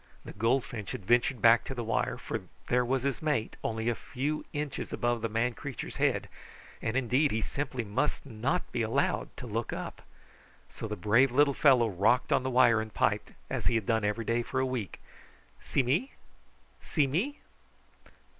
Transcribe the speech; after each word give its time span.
The 0.25 0.33
goldfinch 0.33 0.93
had 0.93 1.05
ventured 1.05 1.43
back 1.43 1.63
to 1.65 1.75
the 1.75 1.83
wire, 1.83 2.17
for 2.17 2.41
there 2.69 2.83
was 2.83 3.03
his 3.03 3.21
mate, 3.21 3.55
only 3.63 3.87
a 3.87 3.93
few 3.93 4.43
inches 4.51 4.91
above 4.91 5.21
the 5.21 5.29
man 5.29 5.53
creature's 5.53 5.97
head; 5.97 6.27
and 6.81 6.97
indeed, 6.97 7.29
he 7.29 7.39
simply 7.39 7.83
must 7.83 8.25
not 8.25 8.63
be 8.71 8.81
allowed 8.81 9.29
to 9.37 9.45
look 9.45 9.71
up, 9.71 10.01
so 10.71 10.87
the 10.87 10.95
brave 10.95 11.31
little 11.31 11.53
fellow 11.53 11.87
rocked 11.87 12.31
on 12.33 12.41
the 12.41 12.49
wire 12.49 12.81
and 12.81 12.95
piped, 12.95 13.33
as 13.47 13.67
he 13.67 13.75
had 13.75 13.85
done 13.85 14.03
every 14.03 14.25
day 14.25 14.41
for 14.41 14.59
a 14.59 14.65
week: 14.65 14.99
"SEE 15.63 15.83
ME? 15.83 16.11
SEE 16.81 17.05
ME?" 17.05 17.37